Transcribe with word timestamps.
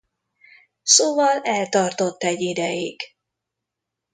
Szóval 0.81 1.41
eltartott 1.41 2.23
egy 2.23 2.41
ideig. 2.41 3.01